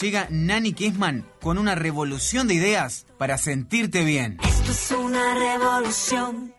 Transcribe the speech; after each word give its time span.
Llega 0.00 0.26
Nani 0.30 0.72
Kessman 0.74 1.24
con 1.40 1.58
una 1.58 1.74
revolución 1.74 2.48
de 2.48 2.54
ideas 2.54 3.06
para 3.18 3.38
sentirte 3.38 4.04
bien. 4.04 4.38
Esto 4.42 4.72
es 4.72 4.90
una 4.92 5.34
revolución. 5.34 6.52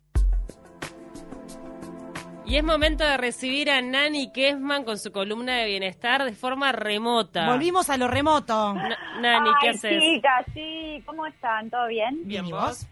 Y 2.46 2.56
es 2.56 2.64
momento 2.64 3.04
de 3.04 3.18
recibir 3.18 3.70
a 3.70 3.82
Nani 3.82 4.32
Kessman 4.32 4.86
con 4.86 4.98
su 4.98 5.12
columna 5.12 5.58
de 5.58 5.66
bienestar 5.66 6.24
de 6.24 6.34
forma 6.34 6.72
remota. 6.72 7.46
Volvimos 7.48 7.90
a 7.90 7.98
lo 7.98 8.08
remoto. 8.08 8.74
Na- 8.74 8.98
Nani, 9.22 9.50
¿qué 9.62 9.70
Ay, 9.70 9.76
haces? 9.76 10.02
chicas, 10.02 10.46
sí, 10.54 11.04
¿cómo 11.06 11.26
están? 11.28 11.70
¿Todo 11.70 11.88
bien? 11.88 12.22
Bien, 12.24 12.46
¿y 12.46 12.52
vos? 12.54 12.88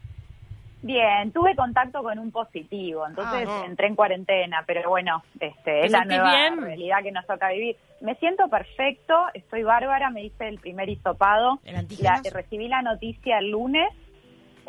Bien, 0.85 1.31
tuve 1.31 1.55
contacto 1.55 2.03
con 2.03 2.19
un 2.19 2.29
positivo, 2.31 3.07
entonces 3.07 3.49
Ah, 3.51 3.57
no. 3.61 3.65
entré 3.65 3.87
en 3.87 3.95
cuarentena, 3.95 4.63
pero 4.67 4.87
bueno, 4.87 5.23
este, 5.39 5.63
¿Te 5.63 5.85
es 5.85 5.91
la 5.91 6.05
nueva 6.05 6.29
bien? 6.29 6.61
realidad 6.61 7.01
que 7.01 7.11
nos 7.11 7.25
toca 7.25 7.49
vivir. 7.49 7.75
Me 8.01 8.13
siento 8.17 8.47
perfecto, 8.49 9.15
estoy 9.33 9.63
bárbara, 9.63 10.11
me 10.11 10.23
hice 10.23 10.47
el 10.47 10.59
primer 10.59 10.87
hisopado, 10.89 11.57
¿El 11.63 11.73
la, 11.73 11.79
antígenos? 11.79 12.21
recibí 12.31 12.67
la 12.67 12.83
noticia 12.83 13.39
el 13.39 13.49
lunes, 13.49 13.89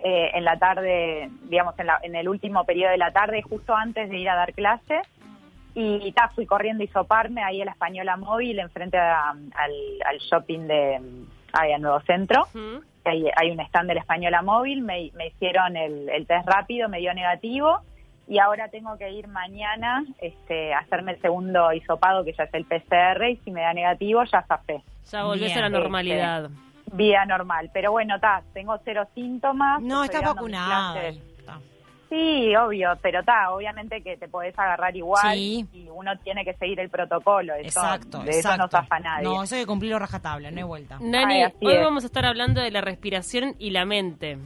eh, 0.03 0.31
en 0.33 0.45
la 0.45 0.59
tarde, 0.59 1.29
digamos, 1.51 1.79
en, 1.79 1.87
la- 1.87 2.01
en 2.03 2.17
el 2.17 2.31
último 2.31 2.65
periodo 2.65 2.93
de 2.93 2.99
la 2.99 3.13
tarde, 3.13 3.43
justo 3.43 3.75
antes 3.75 4.09
de 4.09 4.17
ir 4.17 4.31
a 4.31 4.37
dar 4.37 4.55
clase, 4.55 5.03
y 5.75 6.11
ta, 6.13 6.29
fui 6.35 6.47
corriendo 6.47 6.83
a 6.83 6.87
hisoparme 6.87 7.43
ahí 7.43 7.61
en 7.61 7.67
la 7.67 7.73
Española 7.73 8.17
Móvil, 8.17 8.59
enfrente 8.59 8.97
a- 8.97 9.33
al, 9.33 9.73
al 10.07 10.19
shopping 10.21 10.61
de 10.61 10.99
ahí, 11.53 11.73
al 11.75 11.83
Nuevo 11.83 12.01
Centro. 12.01 12.47
Hay, 13.11 13.25
hay 13.37 13.51
un 13.51 13.61
stand 13.61 13.89
de 13.89 13.95
la 13.95 14.01
Española 14.01 14.43
Móvil, 14.43 14.83
me, 14.83 15.11
me 15.15 15.29
hicieron 15.29 15.77
el, 15.77 16.09
el 16.09 16.27
test 16.27 16.47
rápido, 16.49 16.89
me 16.89 16.99
dio 16.99 17.13
negativo 17.15 17.81
y 18.29 18.39
ahora 18.39 18.69
tengo 18.69 18.97
que 18.99 19.11
ir 19.11 19.29
mañana 19.29 20.05
este, 20.21 20.75
a 20.75 20.81
hacerme 20.81 21.13
el 21.13 21.21
segundo 21.21 21.73
hisopado, 21.73 22.25
que 22.25 22.33
ya 22.33 22.45
es 22.45 22.55
el 22.55 22.65
PCR, 22.65 23.25
y 23.31 23.37
si 23.45 23.51
me 23.51 23.63
da 23.63 23.73
negativo 23.73 24.25
ya 24.25 24.43
zafé. 24.49 24.83
Ya 25.11 25.25
volvés 25.25 25.47
Bien. 25.47 25.59
a 25.59 25.63
la 25.63 25.69
normalidad. 25.69 26.51
Vía 26.93 27.25
normal, 27.25 27.71
pero 27.73 27.93
bueno, 27.93 28.19
ta, 28.19 28.43
tengo 28.53 28.77
cero 28.85 29.07
síntomas. 29.15 29.81
No, 29.83 30.05
estás 30.05 30.23
dando 30.23 30.45
Sí, 32.09 32.55
obvio, 32.55 32.97
pero 33.03 33.25
ta, 33.25 33.51
obviamente 33.53 34.01
que 34.01 34.17
te 34.17 34.29
podés 34.29 34.57
agarrar 34.57 34.95
igual 34.97 35.35
Sí. 35.35 35.67
y 35.73 35.89
uno 35.91 36.17
tiene 36.21 36.45
que 36.45 36.55
seguir 36.55 36.79
el 36.79 36.89
protocolo. 36.89 37.53
Eso, 37.55 37.81
Exacto, 37.81 38.21
de 38.21 38.31
eso 38.31 38.57
no 38.57 38.69
zafa 38.69 39.01
nadie. 39.01 39.25
No, 39.25 39.43
eso 39.43 39.57
hay 39.57 39.63
que 39.63 39.67
cumplirlo 39.67 39.99
rajatabla, 39.99 40.51
no 40.53 40.59
hay 40.59 40.63
vuelta. 40.63 40.99
Nani, 41.01 41.35
Ay, 41.35 41.43
así 41.43 41.67
hoy 41.67 41.73
es. 41.75 41.81
vamos 41.85 42.05
a 42.05 42.07
estar 42.07 42.25
hablando 42.25 42.61
de 42.61 42.71
la 42.71 42.81
respiración 42.81 43.57
y 43.59 43.71
la 43.71 43.85
mente. 43.85 44.39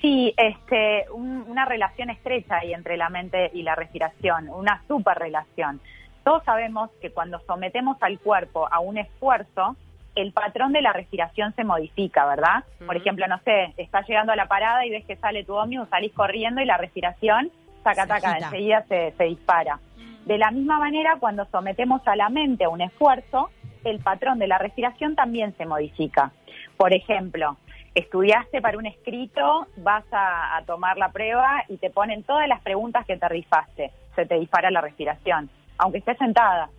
Sí, 0.00 0.32
este, 0.36 1.06
un- 1.10 1.44
una 1.48 1.64
relación 1.64 2.10
estrecha 2.10 2.58
ahí 2.58 2.72
entre 2.72 2.96
la 2.96 3.08
mente 3.08 3.50
y 3.52 3.62
la 3.62 3.74
respiración, 3.74 4.48
una 4.50 4.82
super 4.86 5.18
relación. 5.18 5.80
Todos 6.22 6.44
sabemos 6.44 6.90
que 7.00 7.10
cuando 7.10 7.40
sometemos 7.46 7.96
al 8.00 8.20
cuerpo 8.20 8.68
a 8.70 8.78
un 8.78 8.98
esfuerzo, 8.98 9.74
el 10.16 10.32
patrón 10.32 10.72
de 10.72 10.82
la 10.82 10.92
respiración 10.92 11.54
se 11.54 11.62
modifica, 11.62 12.26
¿verdad? 12.26 12.64
Por 12.84 12.96
ejemplo, 12.96 13.26
no 13.28 13.38
sé, 13.44 13.74
estás 13.76 14.08
llegando 14.08 14.32
a 14.32 14.36
la 14.36 14.46
parada 14.46 14.84
y 14.84 14.90
ves 14.90 15.04
que 15.04 15.16
sale 15.16 15.44
tu 15.44 15.54
ómnibus, 15.54 15.88
salís 15.90 16.12
corriendo 16.12 16.60
y 16.62 16.64
la 16.64 16.78
respiración, 16.78 17.52
taca, 17.84 18.06
taca, 18.06 18.38
enseguida 18.38 18.82
se, 18.88 19.12
se 19.12 19.24
dispara. 19.24 19.78
De 20.24 20.38
la 20.38 20.50
misma 20.50 20.78
manera, 20.78 21.18
cuando 21.20 21.44
sometemos 21.46 22.00
a 22.08 22.16
la 22.16 22.30
mente 22.30 22.64
a 22.64 22.70
un 22.70 22.80
esfuerzo, 22.80 23.50
el 23.84 24.00
patrón 24.00 24.38
de 24.38 24.48
la 24.48 24.58
respiración 24.58 25.14
también 25.14 25.54
se 25.56 25.66
modifica. 25.66 26.32
Por 26.78 26.94
ejemplo, 26.94 27.58
estudiaste 27.94 28.60
para 28.62 28.78
un 28.78 28.86
escrito, 28.86 29.66
vas 29.76 30.04
a, 30.12 30.56
a 30.56 30.62
tomar 30.64 30.96
la 30.96 31.10
prueba 31.12 31.62
y 31.68 31.76
te 31.76 31.90
ponen 31.90 32.22
todas 32.24 32.48
las 32.48 32.62
preguntas 32.62 33.04
que 33.06 33.18
te 33.18 33.28
rifaste. 33.28 33.92
Se 34.16 34.24
te 34.24 34.38
dispara 34.40 34.70
la 34.70 34.80
respiración, 34.80 35.50
aunque 35.76 35.98
estés 35.98 36.16
sentada, 36.16 36.70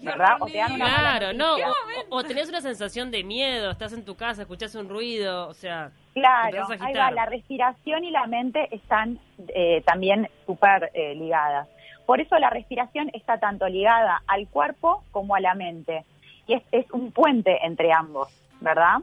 ¿verdad? 0.00 0.36
O 0.40 0.46
te 0.46 0.58
dan 0.58 0.72
una 0.72 0.84
mala 0.86 1.18
Claro, 1.18 1.32
no. 1.32 1.54
O, 1.56 2.18
o 2.18 2.22
tenés 2.24 2.48
una 2.48 2.60
sensación 2.60 3.10
de 3.10 3.24
miedo, 3.24 3.70
estás 3.70 3.92
en 3.92 4.04
tu 4.04 4.16
casa, 4.16 4.42
escuchás 4.42 4.74
un 4.74 4.88
ruido, 4.88 5.48
o 5.48 5.54
sea. 5.54 5.90
Claro, 6.14 6.66
ahí 6.80 6.94
va, 6.94 7.10
la 7.10 7.26
respiración 7.26 8.04
y 8.04 8.10
la 8.10 8.26
mente 8.26 8.74
están 8.74 9.18
eh, 9.48 9.82
también 9.86 10.28
súper 10.46 10.90
eh, 10.94 11.14
ligadas. 11.14 11.68
Por 12.06 12.20
eso 12.20 12.38
la 12.38 12.50
respiración 12.50 13.10
está 13.12 13.38
tanto 13.38 13.68
ligada 13.68 14.22
al 14.26 14.48
cuerpo 14.48 15.02
como 15.10 15.34
a 15.34 15.40
la 15.40 15.54
mente. 15.54 16.04
Y 16.46 16.54
es, 16.54 16.62
es 16.70 16.90
un 16.92 17.10
puente 17.10 17.58
entre 17.66 17.92
ambos, 17.92 18.28
¿verdad? 18.60 18.98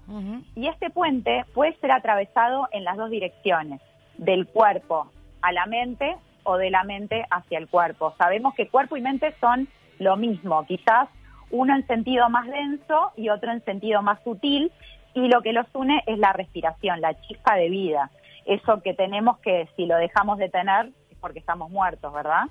Y 0.55 0.67
este 0.67 0.89
puente 0.89 1.45
puede 1.53 1.75
ser 1.79 1.91
atravesado 1.91 2.67
en 2.71 2.85
las 2.85 2.95
dos 2.95 3.09
direcciones, 3.09 3.81
del 4.17 4.47
cuerpo 4.47 5.11
a 5.41 5.51
la 5.51 5.65
mente 5.65 6.15
o 6.43 6.57
de 6.57 6.69
la 6.69 6.83
mente 6.83 7.25
hacia 7.29 7.57
el 7.57 7.67
cuerpo. 7.67 8.13
Sabemos 8.17 8.53
que 8.55 8.69
cuerpo 8.69 8.97
y 8.97 9.01
mente 9.01 9.35
son 9.39 9.67
lo 10.03 10.17
mismo, 10.17 10.65
quizás 10.65 11.09
uno 11.49 11.75
en 11.75 11.85
sentido 11.87 12.29
más 12.29 12.47
denso 12.47 13.11
y 13.15 13.29
otro 13.29 13.51
en 13.51 13.63
sentido 13.63 14.01
más 14.01 14.21
sutil, 14.23 14.71
y 15.13 15.27
lo 15.27 15.41
que 15.41 15.53
los 15.53 15.67
une 15.73 16.03
es 16.07 16.17
la 16.17 16.33
respiración, 16.33 16.99
la 17.01 17.19
chispa 17.21 17.55
de 17.55 17.69
vida. 17.69 18.09
Eso 18.45 18.81
que 18.81 18.93
tenemos 18.93 19.37
que, 19.39 19.69
si 19.75 19.85
lo 19.85 19.95
dejamos 19.97 20.37
de 20.39 20.49
tener, 20.49 20.87
es 21.09 21.17
porque 21.19 21.39
estamos 21.39 21.69
muertos, 21.69 22.11
¿verdad? 22.11 22.43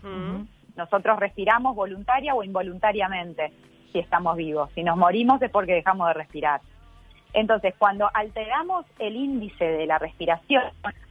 Nosotros 0.76 1.18
respiramos 1.18 1.74
voluntaria 1.76 2.34
o 2.34 2.42
involuntariamente 2.42 3.52
si 3.92 3.98
estamos 3.98 4.36
vivos. 4.36 4.70
Si 4.74 4.82
nos 4.82 4.96
morimos 4.96 5.42
es 5.42 5.50
porque 5.50 5.74
dejamos 5.74 6.08
de 6.08 6.14
respirar. 6.14 6.60
Entonces, 7.34 7.75
cuando 7.78 8.10
alteramos 8.12 8.84
el 8.98 9.16
índice 9.16 9.65
de 9.65 9.87
la 9.87 9.98
respiración, 9.98 10.62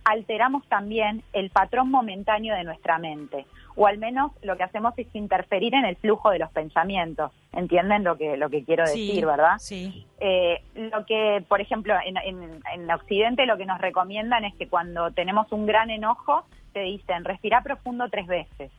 alteramos 0.03 0.65
también 0.67 1.23
el 1.33 1.49
patrón 1.49 1.89
momentáneo 1.89 2.55
de 2.55 2.63
nuestra 2.63 2.99
mente. 2.99 3.45
O 3.75 3.87
al 3.87 3.97
menos 3.97 4.31
lo 4.43 4.57
que 4.57 4.63
hacemos 4.63 4.93
es 4.97 5.07
interferir 5.15 5.73
en 5.73 5.85
el 5.85 5.95
flujo 5.95 6.29
de 6.29 6.39
los 6.39 6.51
pensamientos. 6.51 7.31
¿Entienden 7.53 8.03
lo 8.03 8.17
que, 8.17 8.37
lo 8.37 8.49
que 8.49 8.63
quiero 8.63 8.85
Sí, 8.85 9.07
decir, 9.07 9.25
verdad? 9.25 9.57
Sí. 9.59 10.05
Eh, 10.19 10.61
lo 10.75 11.05
que, 11.05 11.43
por 11.47 11.61
ejemplo, 11.61 11.95
en, 12.05 12.17
en, 12.17 12.61
en 12.73 12.91
Occidente 12.91 13.45
lo 13.45 13.57
que 13.57 13.65
nos 13.65 13.79
recomiendan 13.79 14.43
es 14.45 14.53
que 14.55 14.67
cuando 14.67 15.11
tenemos 15.11 15.51
un 15.51 15.65
gran 15.65 15.89
enojo, 15.89 16.45
te 16.73 16.81
dicen, 16.81 17.23
respira 17.23 17.61
profundo 17.61 18.09
tres 18.09 18.27
veces. 18.27 18.71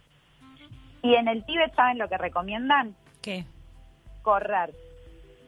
Y 1.02 1.14
en 1.14 1.26
el 1.26 1.44
Tíbet, 1.44 1.74
¿saben 1.74 1.98
lo 1.98 2.08
que 2.08 2.18
recomiendan? 2.18 2.94
¿Qué? 3.22 3.44
Correr. 4.22 4.72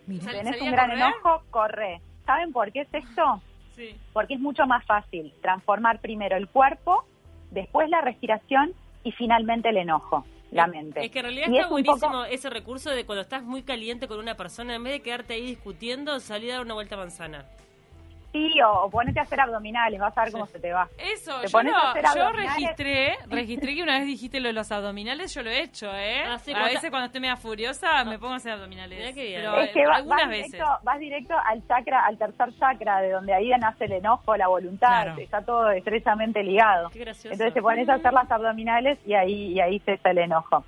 Mira. 0.07 0.25
Tenés 0.31 0.57
¿Salía 0.57 0.65
un 0.65 0.73
gran 0.73 0.91
enojo, 0.91 1.43
corre. 1.51 2.01
¿Saben 2.27 2.53
por 2.53 2.73
qué 2.73 2.83
es 2.83 2.89
esto? 2.95 3.41
Sí. 3.77 3.97
Porque 4.13 4.35
es 4.35 4.41
mucho 4.41 4.67
más 4.67 4.85
fácil 4.87 5.33
transformar 5.43 6.01
primero 6.01 6.37
el 6.37 6.49
cuerpo, 6.49 7.05
después 7.51 7.89
la 7.91 8.01
respiración 8.01 8.73
y 9.03 9.13
finalmente 9.13 9.69
el 9.71 9.77
enojo, 9.79 10.25
la 10.53 10.67
mente. 10.67 11.05
Es 11.05 11.11
que 11.11 11.19
en 11.19 11.25
realidad 11.25 11.49
Y 11.49 11.57
está 11.59 11.67
es 11.67 11.73
un 11.73 11.85
poco- 11.85 11.99
buenísimo 11.99 12.25
ese 12.27 12.51
recurso 12.51 12.91
de 12.91 13.05
cuando 13.05 13.23
estás 13.23 13.43
muy 13.43 13.63
caliente 13.63 14.07
con 14.09 14.19
una 14.19 14.37
persona, 14.37 14.75
en 14.75 14.85
vez 14.85 14.93
de 14.95 15.03
quedarte 15.03 15.35
ahí 15.35 15.47
discutiendo, 15.47 16.19
salir 16.21 16.53
a 16.53 16.55
dar 16.57 16.65
una 16.65 16.75
vuelta 16.75 16.95
a 16.95 16.99
manzana. 16.99 17.45
Sí, 18.35 18.61
o, 18.63 18.69
o 18.87 18.91
ponete 18.91 19.21
a 19.21 19.23
hacer 19.23 19.41
abdominales, 19.41 20.01
vas 20.01 20.19
a 20.19 20.25
ver 20.25 20.33
cómo 20.33 20.47
se 20.47 20.59
te 20.59 20.73
va. 20.73 20.89
Eso, 20.99 21.41
Te 21.43 21.47
yo, 21.47 21.63
lo- 21.63 21.77
a 21.77 21.91
hacer 21.93 22.05
yo 22.17 22.33
registré, 22.33 23.17
registré 23.29 23.77
que 23.77 23.83
una 23.85 23.99
vez 24.01 24.07
dijiste 24.09 24.41
lo 24.41 24.49
de 24.49 24.55
los 24.55 24.73
abdominales, 24.73 25.33
yo 25.33 25.45
lo 25.45 25.51
he 25.51 25.61
hecho, 25.63 25.87
¿eh? 25.95 26.25
Ah, 26.27 26.39
sí, 26.41 26.53
a 26.53 26.65
veces 26.65 26.91
cuando 26.91 27.07
estoy 27.07 27.21
media 27.21 27.37
furiosa 27.37 28.03
me 28.05 28.19
pongo 28.19 28.33
a 28.33 28.39
hacer 28.39 28.51
abdominales. 28.55 28.99
Mirá 28.99 29.13
qué 29.13 29.23
bien. 29.23 29.41
Pero 29.41 29.61
es 29.61 29.71
que 29.71 29.87
va- 29.87 29.95
algunas 29.95 30.21
vas, 30.23 30.29
veces. 30.31 30.51
directo, 30.53 30.79
vas 30.83 30.99
directo 30.99 31.35
al 31.47 31.69
chakra, 31.69 32.05
al 32.07 32.19
tercer 32.19 32.49
chakra, 32.59 33.01
de 33.03 33.11
donde 33.13 33.35
ahí 33.35 33.51
nace 33.51 33.85
el 33.85 33.93
enojo, 33.93 34.37
la 34.37 34.49
voluntad, 34.49 35.03
Claro. 35.05 35.15
está 35.21 35.41
todo 35.43 35.71
estrechamente 35.71 36.43
ligado. 36.43 36.91
Qué 36.91 36.99
gracioso. 36.99 37.33
Entonces 37.35 37.55
te 37.55 37.63
pones 37.63 37.89
a 37.89 37.95
hacer 37.95 38.13
las 38.13 38.29
abdominales 38.29 38.99
y 39.07 39.15
ahí, 39.15 39.53
y 39.53 39.61
ahí 39.61 39.79
cesa 39.79 40.11
el 40.11 40.19
enojo. 40.19 40.65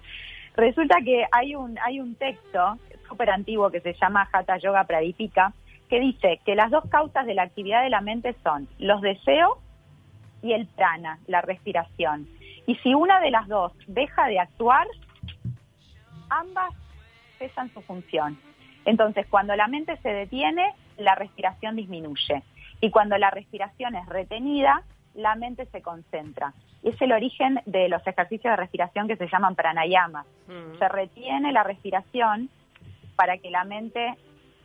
Resulta 0.54 0.98
que 1.04 1.24
hay 1.32 1.56
un, 1.56 1.76
hay 1.84 1.98
un 1.98 2.14
texto 2.14 2.78
súper 3.08 3.30
antiguo 3.30 3.70
que 3.70 3.80
se 3.80 3.92
llama 3.94 4.28
Hatha 4.32 4.56
Yoga 4.58 4.84
Pradipika, 4.84 5.52
que 5.88 6.00
dice 6.00 6.40
que 6.44 6.54
las 6.54 6.70
dos 6.70 6.84
causas 6.88 7.26
de 7.26 7.34
la 7.34 7.42
actividad 7.42 7.82
de 7.82 7.90
la 7.90 8.00
mente 8.00 8.34
son 8.42 8.68
los 8.78 9.00
deseos 9.00 9.58
y 10.42 10.52
el 10.52 10.66
prana, 10.66 11.18
la 11.26 11.40
respiración. 11.40 12.28
Y 12.66 12.76
si 12.76 12.94
una 12.94 13.20
de 13.20 13.30
las 13.30 13.48
dos 13.48 13.72
deja 13.86 14.26
de 14.26 14.40
actuar, 14.40 14.86
ambas 16.28 16.74
cesan 17.38 17.72
su 17.72 17.80
función. 17.82 18.38
Entonces, 18.84 19.26
cuando 19.28 19.54
la 19.56 19.68
mente 19.68 19.96
se 19.98 20.08
detiene, 20.08 20.74
la 20.96 21.14
respiración 21.14 21.76
disminuye. 21.76 22.42
Y 22.80 22.90
cuando 22.90 23.16
la 23.18 23.30
respiración 23.30 23.94
es 23.94 24.06
retenida, 24.06 24.82
la 25.14 25.34
mente 25.34 25.66
se 25.66 25.82
concentra. 25.82 26.52
Es 26.82 27.00
el 27.00 27.12
origen 27.12 27.60
de 27.66 27.88
los 27.88 28.06
ejercicios 28.06 28.52
de 28.52 28.56
respiración 28.56 29.08
que 29.08 29.16
se 29.16 29.28
llaman 29.28 29.54
pranayamas. 29.54 30.26
Mm. 30.46 30.78
Se 30.78 30.88
retiene 30.88 31.52
la 31.52 31.64
respiración 31.64 32.50
para 33.16 33.38
que 33.38 33.50
la 33.50 33.64
mente 33.64 34.14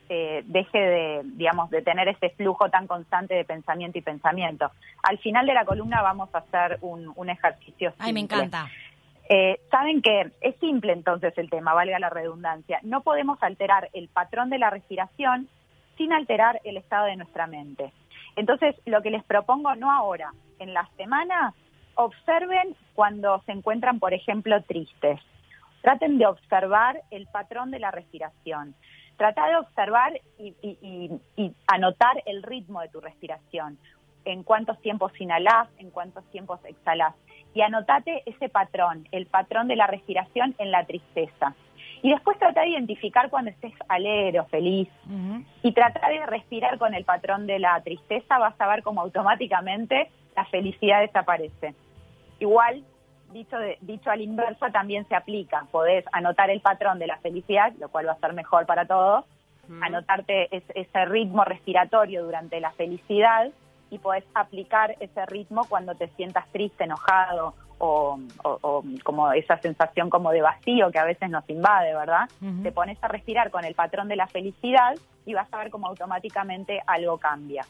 eh, 0.10 0.44
deje 0.46 0.78
de, 0.78 1.22
digamos, 1.24 1.70
de 1.70 1.82
tener 1.82 2.08
ese 2.08 2.30
flujo 2.32 2.70
tan 2.70 2.88
constante 2.88 3.34
de 3.34 3.46
pensamiento 3.46 3.98
y 3.98 4.02
pensamiento. 4.02 4.72
Al 5.04 5.18
final 5.20 5.46
de 5.46 5.54
la 5.54 5.66
columna 5.66 6.02
vamos 6.02 6.30
a 6.34 6.40
hacer 6.40 6.78
un, 6.82 7.12
un 7.16 7.30
ejercicio. 7.30 7.94
Ay, 8.00 8.14
me 8.14 8.20
simple. 8.22 8.38
encanta. 8.38 8.70
Eh, 9.30 9.62
Saben 9.70 10.02
que 10.02 10.32
es 10.42 10.56
simple 10.58 10.92
entonces 10.92 11.38
el 11.38 11.50
tema, 11.50 11.74
valga 11.74 11.98
la 12.00 12.10
redundancia. 12.10 12.80
No 12.84 13.02
podemos 13.02 13.42
alterar 13.42 13.90
el 13.94 14.10
patrón 14.10 14.50
de 14.50 14.58
la 14.58 14.70
respiración 14.70 15.48
sin 15.98 16.12
alterar 16.12 16.60
el 16.66 16.76
estado 16.78 17.06
de 17.06 17.16
nuestra 17.16 17.48
mente. 17.48 17.94
Entonces, 18.36 18.76
lo 18.86 19.02
que 19.02 19.12
les 19.12 19.24
propongo, 19.24 19.76
no 19.76 19.92
ahora, 19.92 20.32
en 20.60 20.74
la 20.74 20.90
semana, 20.98 21.54
observen 21.96 22.76
cuando 22.94 23.42
se 23.46 23.52
encuentran, 23.52 24.00
por 24.00 24.14
ejemplo, 24.14 24.62
tristes. 24.64 25.20
Traten 25.82 26.18
de 26.18 26.26
observar 26.28 27.02
el 27.12 27.28
patrón 27.28 27.72
de 27.72 27.80
la 27.80 27.92
respiración. 27.92 28.76
Trata 29.22 29.46
de 29.50 29.56
observar 29.58 30.20
y, 30.40 30.56
y- 30.64 30.78
y- 30.82 31.22
y 31.36 31.54
anotar 31.68 32.24
el 32.26 32.42
ritmo 32.42 32.82
de 32.82 32.90
tu 32.90 33.00
respiración. 33.02 33.78
En 34.26 34.42
cuántos 34.42 34.82
tiempos 34.82 35.12
inhalás, 35.22 35.68
en 35.78 35.92
cuántos 35.92 36.24
tiempos 36.32 36.60
exhalás. 36.66 37.14
Y 37.54 37.62
anotate 37.62 38.24
ese 38.26 38.50
patrón, 38.50 39.08
el 39.12 39.28
patrón 39.28 39.68
de 39.68 39.76
la 39.76 39.86
respiración 39.86 40.56
en 40.58 40.72
la 40.72 40.86
tristeza. 40.86 41.54
Y 42.02 42.10
después 42.10 42.40
trata 42.40 42.62
de 42.62 42.70
identificar 42.70 43.30
cuando 43.30 43.52
estés 43.52 43.74
alegre 43.90 44.40
o 44.40 44.46
feliz, 44.46 44.90
y 45.62 45.72
tratar 45.72 46.12
de 46.12 46.26
respirar 46.26 46.80
con 46.80 46.96
el 46.96 47.06
patrón 47.06 47.46
de 47.46 47.60
la 47.60 47.80
tristeza, 47.82 48.40
vas 48.40 48.60
a 48.60 48.68
ver 48.70 48.82
cómo 48.82 49.02
automáticamente 49.02 50.10
la 50.36 50.46
felicidad 50.46 51.02
desaparece. 51.02 51.76
Igual, 52.40 52.84
dicho, 53.32 53.58
de- 53.58 53.78
dicho 53.82 54.10
al 54.12 54.22
inverso, 54.22 54.68
también 54.72 55.08
se 55.08 55.16
aplica. 55.16 55.66
Podés 55.72 56.06
anotar 56.12 56.50
el 56.50 56.62
patrón 56.62 57.00
de 57.00 57.08
la 57.08 57.18
felicidad, 57.18 57.74
lo 57.80 57.90
cual 57.90 58.08
va 58.08 58.14
a 58.14 58.20
ser 58.20 58.34
mejor 58.34 58.66
para 58.66 58.86
todos, 58.86 59.26
anotarte 59.82 60.56
es- 60.56 60.64
ese 60.76 61.06
ritmo 61.06 61.44
respiratorio 61.46 62.24
durante 62.24 62.60
la 62.60 62.72
felicidad 62.72 63.50
y 63.90 63.98
podés 64.00 64.24
aplicar 64.34 64.96
ese 65.00 65.26
ritmo 65.26 65.66
cuando 65.70 65.96
te 65.96 66.08
sientas 66.10 66.46
triste, 66.52 66.84
enojado 66.86 67.54
o, 67.78 68.20
o- 68.44 68.58
o 68.62 68.84
como 69.04 69.32
esa 69.34 69.58
sensación 69.58 70.10
como 70.10 70.32
de 70.32 70.42
vacío 70.42 70.92
que 70.92 71.00
a 71.00 71.04
veces 71.06 71.30
nos 71.30 71.50
invade, 71.50 71.94
¿verdad? 71.96 72.30
Te 72.64 72.72
pones 72.72 72.98
a 73.04 73.08
respirar 73.08 73.50
con 73.50 73.66
el 73.66 73.74
patrón 73.76 74.08
de 74.08 74.16
la 74.16 74.28
felicidad 74.28 74.96
y 75.26 75.34
vas 75.34 75.52
a 75.54 75.58
ver 75.58 75.70
cómo 75.72 75.88
automáticamente 75.88 76.82
algo 76.86 77.18
cambia. 77.18 77.66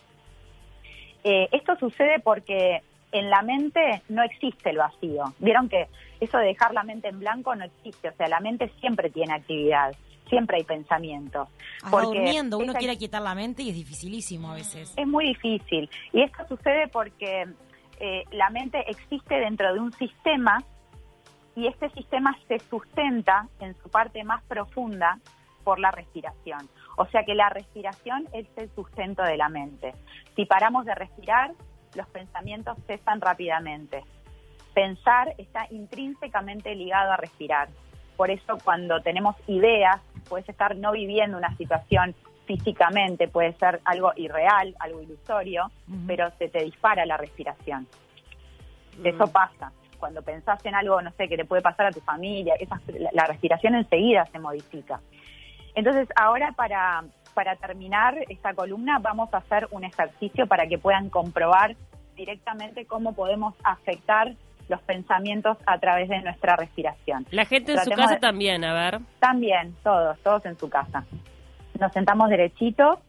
Eh, 1.23 1.47
esto 1.51 1.75
sucede 1.77 2.19
porque 2.19 2.81
en 3.11 3.29
la 3.29 3.41
mente 3.41 4.01
no 4.09 4.23
existe 4.23 4.69
el 4.69 4.77
vacío. 4.77 5.23
Vieron 5.39 5.67
que 5.69 5.87
eso 6.19 6.37
de 6.37 6.45
dejar 6.47 6.73
la 6.73 6.83
mente 6.83 7.09
en 7.09 7.19
blanco 7.19 7.55
no 7.55 7.65
existe, 7.65 8.09
o 8.09 8.13
sea, 8.13 8.27
la 8.27 8.39
mente 8.39 8.71
siempre 8.79 9.09
tiene 9.09 9.33
actividad, 9.33 9.93
siempre 10.29 10.57
hay 10.57 10.63
pensamientos. 10.63 11.47
Hasta 11.77 11.89
Porque 11.89 12.19
durmiendo, 12.19 12.57
uno 12.57 12.71
esa- 12.71 12.79
quiere 12.79 12.97
quietar 12.97 13.21
la 13.21 13.35
mente 13.35 13.63
y 13.63 13.69
es 13.69 13.75
dificilísimo 13.75 14.51
a 14.51 14.55
veces. 14.55 14.93
es 14.95 15.07
muy 15.07 15.25
difícil. 15.25 15.89
Y 16.13 16.21
esto 16.21 16.47
sucede 16.47 16.87
porque 16.87 17.47
eh, 17.99 18.23
la 18.31 18.49
mente 18.49 18.83
existe 18.89 19.35
dentro 19.35 19.73
de 19.73 19.79
un 19.79 19.91
sistema 19.93 20.63
y 21.55 21.67
este 21.67 21.89
sistema 21.89 22.37
se 22.47 22.59
sustenta 22.59 23.47
en 23.59 23.75
su 23.83 23.89
parte 23.89 24.23
más 24.23 24.41
profunda 24.43 25.19
por 25.65 25.79
la 25.79 25.91
respiración. 25.91 26.69
O 26.97 27.05
sea 27.07 27.23
que 27.25 27.35
la 27.35 27.49
respiración 27.49 28.27
es 28.33 28.47
el 28.55 28.69
sustento 28.73 29.21
de 29.23 29.37
la 29.37 29.49
mente. 29.49 29.93
Si 30.35 30.45
paramos 30.45 30.85
de 30.85 30.95
respirar, 30.95 31.51
los 31.95 32.07
pensamientos 32.07 32.77
cesan 32.87 33.21
rápidamente. 33.21 34.03
Pensar 34.73 35.33
está 35.37 35.67
intrínsecamente 35.71 36.73
ligado 36.75 37.11
a 37.11 37.17
respirar. 37.17 37.67
Por 38.15 38.29
eso 38.31 38.57
cuando 38.63 39.01
tenemos 39.01 39.35
ideas, 39.47 39.97
puedes 40.29 40.47
estar 40.47 40.75
no 40.75 40.91
viviendo 40.91 41.37
una 41.37 41.55
situación 41.57 42.15
físicamente, 42.45 43.27
puede 43.27 43.53
ser 43.53 43.79
algo 43.85 44.11
irreal, 44.15 44.75
algo 44.79 45.01
ilusorio, 45.01 45.71
pero 46.07 46.29
se 46.37 46.49
te 46.49 46.63
dispara 46.63 47.05
la 47.05 47.17
respiración. 47.17 47.87
Eso 49.03 49.27
pasa. 49.31 49.71
Cuando 49.99 50.21
pensás 50.21 50.63
en 50.65 50.75
algo, 50.75 51.01
no 51.01 51.11
sé, 51.11 51.27
que 51.27 51.37
te 51.37 51.45
puede 51.45 51.61
pasar 51.61 51.85
a 51.87 51.91
tu 51.91 52.01
familia, 52.01 52.55
esas- 52.59 52.81
la, 52.87 53.09
la 53.13 53.25
respiración 53.25 53.75
enseguida 53.75 54.25
se 54.31 54.39
modifica. 54.39 54.99
Entonces, 55.75 56.07
ahora 56.15 56.51
para, 56.53 57.03
para 57.31 57.55
terminar 57.55 58.15
esta 58.29 58.53
columna, 58.53 58.99
vamos 58.99 59.33
a 59.33 59.37
hacer 59.37 59.67
un 59.71 59.83
ejercicio 59.83 60.47
para 60.47 60.67
que 60.67 60.77
puedan 60.77 61.09
comprobar 61.09 61.75
directamente 62.15 62.85
cómo 62.85 63.13
podemos 63.13 63.55
afectar 63.63 64.33
los 64.69 64.81
pensamientos 64.83 65.57
a 65.65 65.79
través 65.79 66.07
de 66.09 66.21
nuestra 66.21 66.55
respiración. 66.55 67.25
La 67.31 67.45
gente 67.45 67.73
en 67.73 67.79
su 67.79 67.83
Tratemos 67.85 68.05
casa 68.05 68.15
de- 68.15 68.21
también, 68.21 68.63
a 68.63 68.73
ver. 68.73 68.99
También, 69.19 69.75
todos, 69.83 70.17
todos 70.19 70.45
en 70.45 70.57
su 70.57 70.69
casa. 70.69 71.03
Nos 71.79 71.91
sentamos 71.93 72.29
derechitos 72.29 72.99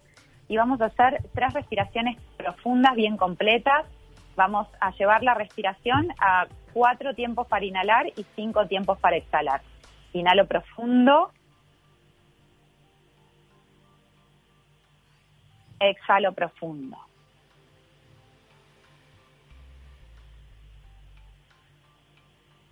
y 0.48 0.56
vamos 0.56 0.80
a 0.80 0.86
hacer 0.86 1.22
tres 1.34 1.52
respiraciones 1.52 2.18
profundas, 2.36 2.94
bien 2.94 3.16
completas. 3.16 3.86
Vamos 4.34 4.66
a 4.80 4.90
llevar 4.92 5.22
la 5.22 5.34
respiración 5.34 6.08
a 6.18 6.46
cuatro 6.72 7.14
tiempos 7.14 7.46
para 7.46 7.64
inhalar 7.64 8.06
y 8.16 8.24
cinco 8.34 8.66
tiempos 8.66 8.98
para 8.98 9.16
exhalar. 9.16 9.60
Inhalo 10.14 10.46
profundo. 10.46 11.30
Exhalo 15.82 16.32
profundo. 16.32 16.96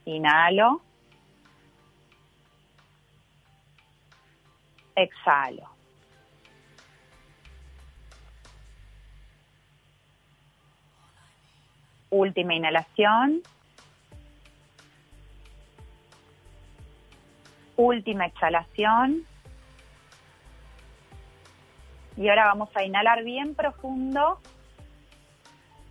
Inhalo. 0.05 0.81
Exhalo. 4.95 5.69
Última 12.11 12.55
inhalación. 12.55 13.43
Última 17.77 18.27
exhalación. 18.27 19.27
Y 22.20 22.28
ahora 22.28 22.44
vamos 22.44 22.69
a 22.75 22.84
inhalar 22.84 23.25
bien 23.25 23.55
profundo 23.55 24.40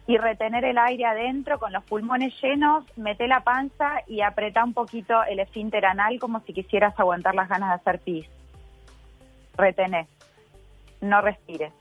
y 0.06 0.16
retener 0.18 0.64
el 0.64 0.78
aire 0.78 1.06
adentro 1.06 1.58
con 1.58 1.74
los 1.74 1.84
pulmones 1.86 2.40
llenos, 2.40 2.86
mete 2.96 3.28
la 3.28 3.40
panza 3.40 4.04
y 4.06 4.22
apretá 4.22 4.64
un 4.64 4.76
poquito 4.76 5.24
el 5.24 5.40
esfínter 5.40 5.88
anal 5.88 6.20
como 6.20 6.40
si 6.42 6.54
quisieras 6.54 6.94
aguantar 7.00 7.34
las 7.34 7.50
ganas 7.50 7.70
de 7.70 7.76
hacer 7.78 8.00
pis. 8.02 8.28
Retené. 9.58 10.06
No 11.02 11.20
respires. 11.22 11.74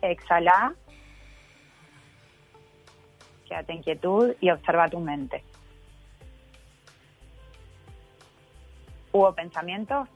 Exhala. 0.00 0.72
Quédate 3.46 3.72
en 3.74 3.82
quietud 3.82 4.34
y 4.40 4.48
observa 4.48 4.88
tu 4.88 4.98
mente. 4.98 5.44
¿Hubo 9.16 9.32
pensamientos 9.34 10.06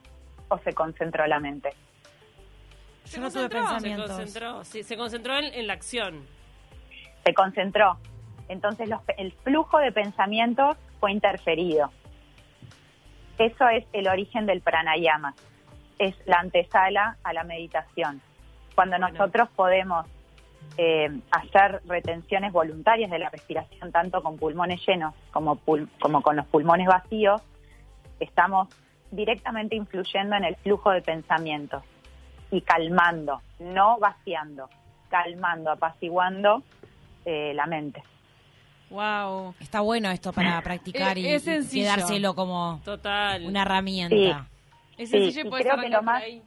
o 0.48 0.58
se 0.58 0.74
concentró 0.74 1.26
la 1.26 1.40
mente? 1.40 1.70
Yo 3.06 3.22
no 3.22 3.30
tuve 3.30 3.48
concentró, 3.48 3.58
Se 3.60 3.72
pensamientos. 3.72 4.10
concentró, 4.16 4.64
sí, 4.64 4.82
se 4.82 4.96
concentró 4.98 5.38
en, 5.38 5.44
en 5.54 5.66
la 5.66 5.72
acción. 5.72 6.26
Se 7.24 7.32
concentró. 7.32 7.96
Entonces 8.48 8.90
los- 8.90 9.00
el 9.16 9.32
flujo 9.32 9.78
de 9.78 9.90
pensamientos 9.90 10.76
fue 11.00 11.12
interferido. 11.12 11.90
Eso 13.38 13.66
es 13.70 13.86
el 13.94 14.06
origen 14.06 14.44
del 14.44 14.60
pranayama. 14.60 15.34
Es 15.98 16.14
la 16.26 16.36
antesala 16.40 17.16
a 17.24 17.32
la 17.32 17.42
meditación. 17.44 18.20
Cuando 18.74 18.98
Bueno. 18.98 19.16
nosotros 19.16 19.48
podemos 19.56 20.04
eh, 20.76 21.08
hacer 21.30 21.80
retenciones 21.86 22.52
voluntarias 22.52 23.10
de 23.10 23.18
la 23.18 23.30
respiración, 23.30 23.92
tanto 23.92 24.22
con 24.22 24.36
pulmones 24.36 24.86
llenos 24.86 25.14
como, 25.32 25.56
pul- 25.56 25.88
como 26.00 26.20
con 26.20 26.36
los 26.36 26.44
pulmones 26.46 26.86
vacíos, 26.86 27.40
estamos 28.20 28.68
directamente 29.10 29.74
influyendo 29.76 30.36
en 30.36 30.44
el 30.44 30.56
flujo 30.56 30.90
de 30.90 31.02
pensamientos 31.02 31.82
y 32.50 32.60
calmando, 32.62 33.40
no 33.58 33.98
vaciando, 33.98 34.68
calmando, 35.08 35.70
apaciguando 35.70 36.62
eh, 37.24 37.52
la 37.54 37.66
mente. 37.66 38.02
Wow. 38.90 39.54
Está 39.60 39.80
bueno 39.80 40.10
esto 40.10 40.32
para 40.32 40.60
practicar 40.62 41.16
Es- 41.16 41.24
y, 41.24 41.28
es 41.28 41.42
sencillo. 41.44 41.84
quedárselo 41.84 42.34
como 42.34 42.80
Total. 42.84 43.44
una 43.44 43.62
herramienta. 43.62 44.46
Es 44.96 45.10
Sí, 45.10 45.18
sencillo 45.22 45.44
y 45.44 45.48
y 45.48 45.62
creo 45.62 45.76
que 45.80 45.88
lo 45.88 46.02
más- 46.02 46.22
ahí. 46.22 46.42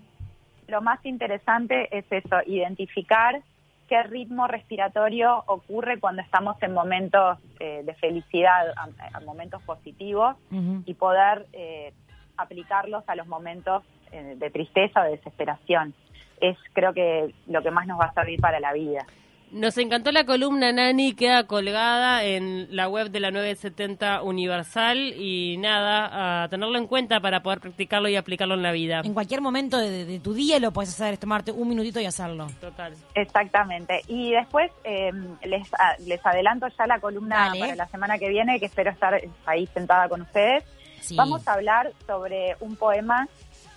Lo 0.67 0.81
más 0.81 1.05
interesante 1.05 1.89
es 1.95 2.05
eso, 2.09 2.37
identificar 2.47 3.41
qué 3.89 4.01
ritmo 4.03 4.47
respiratorio 4.47 5.43
ocurre 5.47 5.99
cuando 5.99 6.21
estamos 6.21 6.55
en 6.63 6.73
momentos 6.73 7.37
eh, 7.59 7.81
de 7.83 7.93
felicidad, 7.95 8.69
a, 8.77 8.87
a 9.17 9.19
momentos 9.21 9.61
positivos, 9.63 10.37
y 10.85 10.93
poder 10.93 11.47
eh, 11.53 11.93
aplicarlos 12.37 13.03
a 13.07 13.15
los 13.15 13.27
momentos 13.27 13.83
eh, 14.11 14.35
de 14.37 14.49
tristeza 14.49 15.01
o 15.01 15.03
de 15.05 15.11
desesperación. 15.11 15.93
Es 16.41 16.57
creo 16.73 16.93
que 16.93 17.33
lo 17.47 17.61
que 17.61 17.71
más 17.71 17.87
nos 17.87 17.99
va 17.99 18.05
a 18.05 18.13
servir 18.13 18.39
para 18.41 18.59
la 18.59 18.73
vida. 18.73 19.05
Nos 19.51 19.77
encantó 19.77 20.11
la 20.11 20.25
columna, 20.25 20.71
Nani, 20.71 21.13
queda 21.13 21.45
colgada 21.45 22.23
en 22.23 22.75
la 22.75 22.89
web 22.89 23.11
de 23.11 23.19
la 23.19 23.29
970 23.29 24.23
Universal 24.23 24.97
y 25.15 25.57
nada, 25.57 26.43
a 26.43 26.49
tenerlo 26.49 26.75
en 26.79 26.87
cuenta 26.87 27.19
para 27.19 27.43
poder 27.43 27.59
practicarlo 27.59 28.09
y 28.09 28.15
aplicarlo 28.15 28.55
en 28.55 28.63
la 28.63 28.71
vida. 28.71 29.01
En 29.03 29.13
cualquier 29.13 29.41
momento 29.41 29.77
de, 29.77 30.05
de 30.05 30.19
tu 30.19 30.33
día 30.33 30.59
lo 30.59 30.71
puedes 30.71 30.89
hacer, 30.89 31.13
es 31.13 31.19
tomarte 31.19 31.51
un 31.51 31.69
minutito 31.69 31.99
y 32.01 32.05
hacerlo. 32.05 32.47
Total. 32.59 32.93
Exactamente. 33.13 34.01
Y 34.07 34.31
después 34.31 34.71
eh, 34.85 35.11
les, 35.43 35.71
a- 35.75 35.97
les 36.03 36.25
adelanto 36.25 36.67
ya 36.75 36.87
la 36.87 36.99
columna 36.99 37.35
Dale. 37.49 37.59
para 37.59 37.75
la 37.75 37.87
semana 37.89 38.17
que 38.17 38.29
viene, 38.29 38.59
que 38.59 38.65
espero 38.65 38.89
estar 38.89 39.21
ahí 39.45 39.67
sentada 39.67 40.09
con 40.09 40.21
ustedes. 40.21 40.63
Sí. 41.03 41.15
Vamos 41.15 41.47
a 41.47 41.53
hablar 41.53 41.91
sobre 42.07 42.55
un 42.59 42.75
poema 42.75 43.27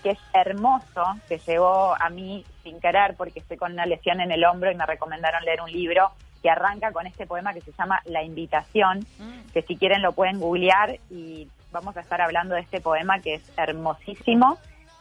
que 0.02 0.10
es 0.10 0.18
hermoso, 0.32 1.02
que 1.28 1.38
llegó 1.38 1.94
a 2.00 2.08
mí 2.10 2.44
sin 2.62 2.80
querer 2.80 3.14
porque 3.16 3.40
estoy 3.40 3.56
con 3.56 3.72
una 3.72 3.86
lesión 3.86 4.20
en 4.20 4.30
el 4.30 4.44
hombro 4.44 4.70
y 4.70 4.74
me 4.74 4.86
recomendaron 4.86 5.44
leer 5.44 5.60
un 5.60 5.72
libro 5.72 6.12
que 6.42 6.50
arranca 6.50 6.92
con 6.92 7.06
este 7.06 7.26
poema 7.26 7.52
que 7.52 7.60
se 7.60 7.72
llama 7.72 8.00
La 8.04 8.22
Invitación, 8.22 9.04
que 9.52 9.62
si 9.62 9.76
quieren 9.76 10.02
lo 10.02 10.12
pueden 10.12 10.38
googlear 10.38 10.98
y 11.10 11.48
vamos 11.72 11.96
a 11.96 12.00
estar 12.00 12.20
hablando 12.20 12.54
de 12.54 12.60
este 12.60 12.80
poema 12.80 13.20
que 13.20 13.34
es 13.34 13.42
hermosísimo 13.56 14.58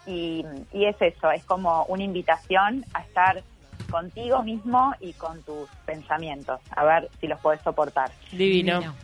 y, 0.08 0.44
y 0.74 0.86
es 0.86 0.96
eso, 1.00 1.30
es 1.30 1.44
como 1.46 1.86
una 1.86 2.04
invitación 2.04 2.84
a 2.94 3.02
estar 3.02 3.44
contigo 3.92 4.44
mismo 4.44 4.94
y 5.00 5.14
con 5.14 5.42
tus 5.44 5.70
pensamientos, 5.86 6.60
a 6.76 6.84
ver 6.84 7.10
si 7.20 7.28
los 7.28 7.40
puedes 7.40 7.62
soportar. 7.62 8.12
Divino. 8.32 8.80
Divino. 8.80 8.96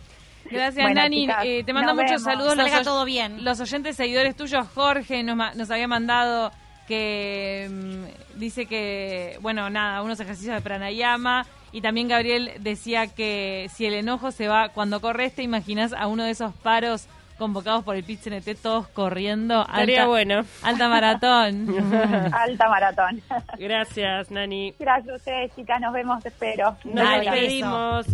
Gracias, 0.50 0.76
Bueno, 0.86 1.02
Nani. 1.02 1.22
chicas, 1.22 1.46
Eh, 1.46 1.64
te 1.66 1.74
mando 1.74 1.94
muchos 1.96 2.24
vemos. 2.24 2.24
saludos. 2.24 2.56
Salga 2.56 2.78
oy- 2.80 2.84
todo 2.84 3.06
bien. 3.06 3.44
Los 3.44 3.60
oyentes 3.60 3.96
seguidores 3.96 4.36
tuyos, 4.36 4.68
Jorge, 4.74 5.24
nos, 5.24 5.36
ma- 5.36 5.54
nos 5.54 5.70
había 5.72 5.88
mandado 5.88 6.52
que 6.88 7.70
mm, 7.72 8.40
dice 8.40 8.66
que, 8.66 9.38
bueno, 9.42 9.70
nada, 9.70 10.02
unos 10.02 10.20
ejercicios 10.20 10.56
de 10.56 10.62
pranayama. 10.62 11.46
Y 11.72 11.80
también 11.82 12.10
Gabriel 12.10 12.52
decía 12.60 13.08
que 13.08 13.70
si 13.74 13.86
el 13.86 13.94
enojo 13.94 14.32
se 14.32 14.48
va, 14.50 14.70
cuando 14.70 15.00
corres, 15.00 15.34
te 15.36 15.42
imaginas 15.44 15.94
a 15.94 16.08
uno 16.08 16.24
de 16.26 16.32
esos 16.32 16.54
paros 16.54 17.08
convocados 17.38 17.84
por 17.84 17.96
el 17.96 18.04
pit 18.04 18.20
todos 18.62 18.88
corriendo. 18.90 19.62
Estaría 19.62 20.02
alta, 20.02 20.08
bueno. 20.10 20.46
alta 20.62 20.88
maratón. 20.90 21.76
Alta 22.34 22.70
maratón. 22.70 23.22
Gracias, 23.58 24.30
Nani. 24.30 24.76
Gracias 24.78 25.10
a 25.14 25.16
ustedes, 25.16 25.56
chicas, 25.56 25.82
nos 25.82 25.92
vemos, 25.92 26.24
espero. 26.24 26.76
Nos 26.84 27.10
despedimos. 27.22 28.06